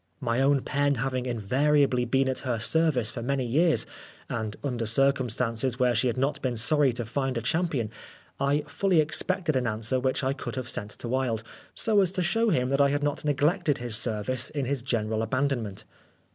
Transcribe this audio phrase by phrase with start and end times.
[0.19, 3.85] My own pen having invariably been at her service for many years,
[4.29, 7.91] and under circum stances where she had not been sorry to find a champion,
[8.39, 11.43] I fully expected an answer which I could have sent to Wilde,
[11.75, 15.21] so as to show him that I had not neglected his service in his general
[15.21, 15.83] abandonment.